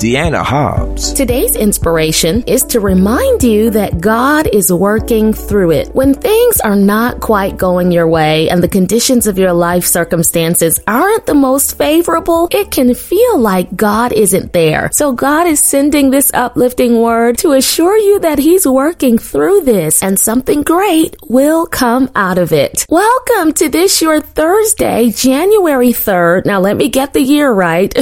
[0.00, 1.12] Dianna Hobbs.
[1.12, 5.94] Today's inspiration is to remind you that God is working through it.
[5.94, 10.80] When things are not quite going your way and the conditions of your life circumstances
[10.86, 14.88] aren't the most favorable, it can feel like God isn't there.
[14.94, 20.02] So God is sending this uplifting word to assure you that He's working through this
[20.02, 22.86] and something great will come out of it.
[22.88, 26.46] Welcome to this your Thursday, January 3rd.
[26.46, 27.94] Now let me get the year right.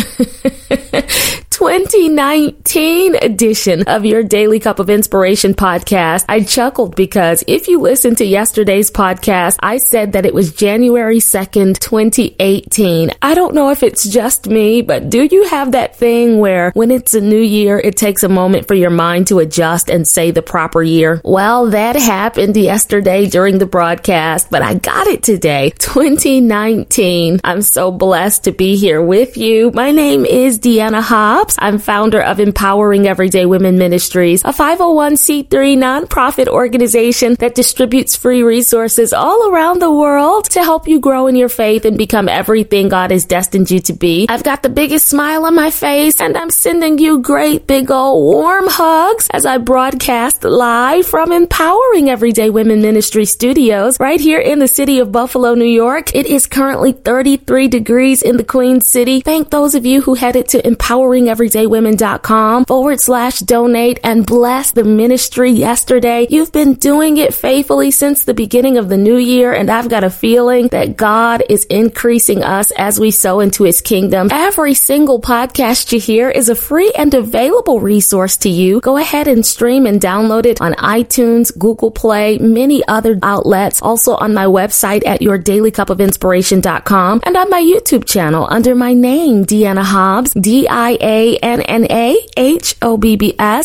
[1.58, 6.24] 2019 edition of your Daily Cup of Inspiration podcast.
[6.28, 11.18] I chuckled because if you listen to yesterday's podcast, I said that it was January
[11.18, 13.10] 2nd, 2018.
[13.20, 16.92] I don't know if it's just me, but do you have that thing where when
[16.92, 20.30] it's a new year, it takes a moment for your mind to adjust and say
[20.30, 21.20] the proper year?
[21.24, 27.40] Well, that happened yesterday during the broadcast, but I got it today, 2019.
[27.42, 29.72] I'm so blessed to be here with you.
[29.74, 31.56] My name is Dianna Hobbs.
[31.58, 39.12] I'm founder of Empowering Everyday Women Ministries, a 501c3 nonprofit organization that distributes free resources
[39.12, 43.10] all around the world to help you grow in your faith and become everything God
[43.10, 44.26] has destined you to be.
[44.28, 48.34] I've got the biggest smile on my face and I'm sending you great big old
[48.34, 54.58] warm hugs as I broadcast live from Empowering Everyday Women Ministry Studios right here in
[54.58, 56.14] the city of Buffalo, New York.
[56.14, 59.20] It is currently 33 degrees in the Queen City.
[59.20, 64.84] Thank those of you who headed to Empowering everydaywomen.com forward slash donate and bless the
[64.84, 66.26] ministry yesterday.
[66.30, 70.04] You've been doing it faithfully since the beginning of the new year, and I've got
[70.04, 74.28] a feeling that God is increasing us as we sow into his kingdom.
[74.30, 78.80] Every single podcast you hear is a free and available resource to you.
[78.80, 84.14] Go ahead and stream and download it on iTunes, Google Play, many other outlets, also
[84.16, 90.32] on my website at yourdailycupofinspiration.com and on my YouTube channel under my name, Dianna Hobbs,
[90.40, 91.70] D-I-A a-N-N-A-H-O-B-B-S.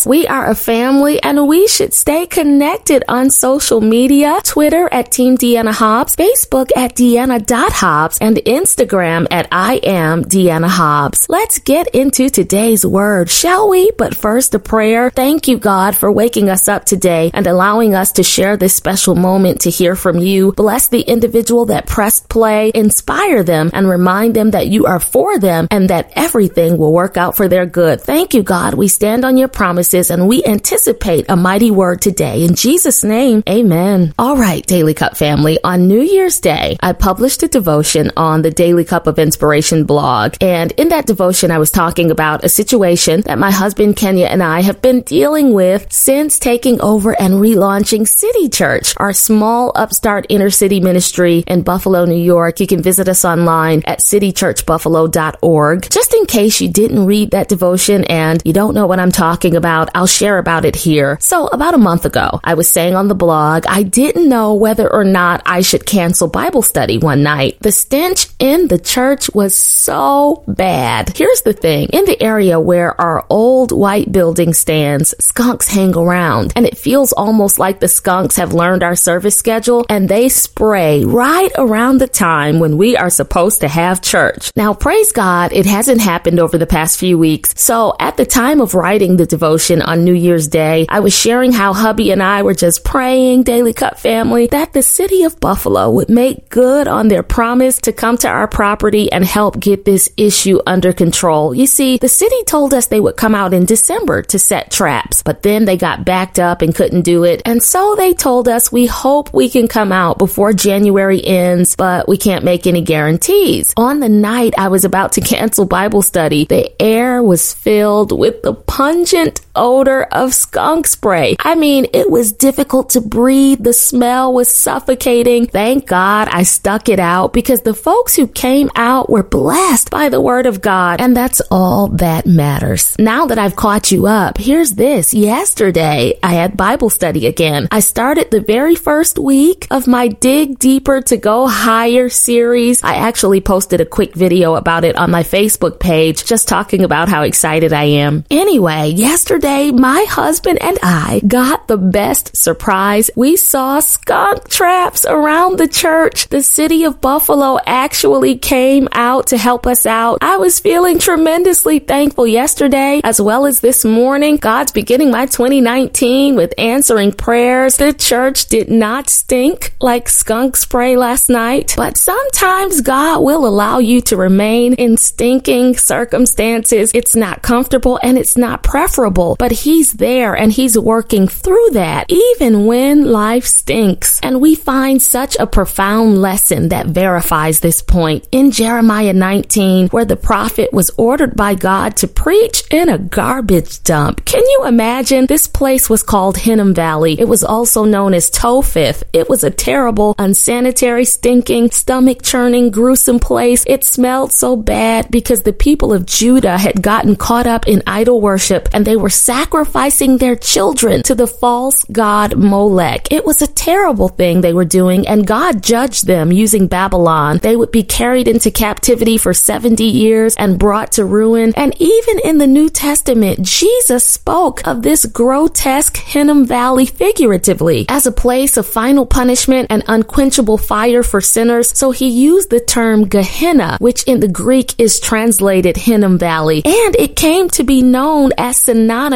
[0.06, 4.40] We are a family and we should stay connected on social media.
[4.44, 11.28] Twitter at Team Dianna Hobbs, Facebook at Dianna.Hobbs, and Instagram at I am Dianna Hobbs.
[11.30, 13.92] Let's get into today's word, shall we?
[13.98, 15.10] But first a prayer.
[15.10, 19.16] Thank you, God, for waking us up today and allowing us to share this special
[19.16, 20.54] moment to hear from you.
[20.54, 25.40] Bless the individual that pressed play, inspire them, and remind them that you are for
[25.40, 28.02] them and that everything will work out for their good.
[28.02, 28.74] Thank you, God.
[28.74, 32.44] We stand on your promises and we anticipate a mighty word today.
[32.44, 34.14] In Jesus' name, amen.
[34.18, 35.60] All right, Daily Cup family.
[35.64, 40.36] On New Year's Day, I published a devotion on the Daily Cup of Inspiration blog.
[40.42, 44.42] And in that devotion, I was talking about a situation that my husband Kenya and
[44.42, 50.26] I have been dealing with since taking over and relaunching City Church, our small upstart
[50.30, 52.60] inner city ministry in Buffalo, New York.
[52.60, 55.90] You can visit us online at citychurchbuffalo.org.
[55.90, 59.56] Just in case you didn't read that devotion and you don't know what I'm talking
[59.56, 61.18] about, I'll share about it here.
[61.22, 64.92] So about a month ago, I was saying on the blog, I didn't know whether
[64.92, 67.58] or not I should cancel Bible study one night.
[67.62, 71.16] The stench in the church was so bad.
[71.16, 71.90] Here's the thing.
[71.94, 77.14] In the area where our old white building stands, skunks hang around and it feels
[77.14, 82.08] almost like the skunks have learned our service schedule and they spray right around the
[82.08, 84.52] time when we are supposed to have church.
[84.56, 87.54] Now, praise God, it hasn't happened over the past few weeks.
[87.58, 91.52] So at the time of writing the devotion on New Year's Day, I was sharing
[91.52, 95.92] how hubby and I were just praying, Daily Cup family, that the city of Buffalo
[95.92, 100.10] would make good on their promise to come to our property and help get this
[100.18, 101.54] issue under control.
[101.54, 105.24] You see, the city told us they would come out in December to set traps,
[105.24, 107.42] but then they got backed up and couldn't do it.
[107.46, 112.08] And so they told us we hope we can come out before January ends, but
[112.08, 113.74] we can't make any guarantees.
[113.78, 118.42] On the night I was about to cancel Bible study, the air was filled with
[118.44, 121.36] the pungent odor of skunk spray.
[121.40, 123.64] I mean, it was difficult to breathe.
[123.64, 125.48] The smell was suffocating.
[125.48, 130.10] Thank God I stuck it out because the folks who came out were blessed by
[130.10, 131.02] the word of God.
[131.02, 132.96] And that's all that matters.
[132.98, 135.14] Now that I've caught you up, here's this.
[135.14, 137.68] Yesterday, I had Bible study again.
[137.72, 142.84] I started the very first week of my Dig Deeper to Go Higher series.
[142.84, 147.10] I actually posted a quick video about it on my Facebook page, just talking about
[147.10, 148.26] how excited I am.
[148.32, 153.10] Anyway, yesterday yesterday, my husband and I got the best surprise.
[153.16, 156.30] We saw skunk traps around the church.
[156.30, 160.20] The city of Buffalo actually came out to help us out.
[160.22, 164.38] I was feeling tremendously thankful yesterday as well as this morning.
[164.38, 167.78] God's beginning my 2019 with answering prayers.
[167.78, 173.80] The church did not stink like skunk spray last night, but sometimes God will allow
[173.80, 176.92] you to remain in stinking circumstances.
[176.94, 182.06] It's not comfortable and it's not preferable, but He's there and He's working through that
[182.10, 184.20] even when life stinks.
[184.22, 190.06] And we find such a profound lesson that verifies this point in Jeremiah 19, where
[190.06, 194.26] the prophet was ordered by God to preach in a garbage dump.
[194.26, 195.26] Can you imagine?
[195.26, 197.20] This place was called Hinnom Valley.
[197.20, 199.04] It was also known as Topheth.
[199.14, 203.64] It was a terrible, unsanitary, stinking, stomach churning, gruesome place.
[203.68, 208.22] It smelled so bad because the people of Judah had gotten caught up in idol
[208.22, 213.10] worship and they were sacrificing their children to the false god Molech.
[213.10, 217.40] It was a terrible thing they were doing and God judged them using Babylon.
[217.42, 221.54] They would be carried into captivity for 70 years and brought to ruin.
[221.56, 228.06] And even in the New Testament, Jesus spoke of this grotesque Hinnom Valley figuratively as
[228.06, 231.78] a place of final punishment and unquenchable fire for sinners.
[231.78, 236.62] So he used the term Gehenna, which in the Greek is translated Hinnom Valley.
[236.66, 239.13] And it came to be known as synonymous